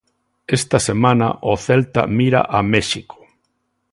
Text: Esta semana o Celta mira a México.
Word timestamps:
Esta 0.57 0.77
semana 0.89 1.27
o 1.51 1.53
Celta 1.65 2.01
mira 2.17 2.41
a 2.57 2.59
México. 2.73 3.17